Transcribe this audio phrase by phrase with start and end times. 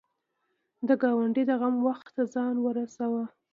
[0.87, 3.23] د ګاونډي د غم وخت ته ځان ورسوه